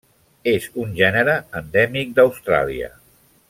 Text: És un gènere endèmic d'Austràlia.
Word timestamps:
És 0.51 0.63
un 0.83 0.95
gènere 1.01 1.35
endèmic 1.61 2.17
d'Austràlia. 2.21 2.91